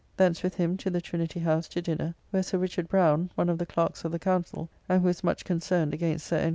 [0.17, 3.59] Thence with him to the Trinity house to dinner; where Sir Richard Brown (one of
[3.59, 6.49] the clerks of the Council, and who is much concerned against Sir N.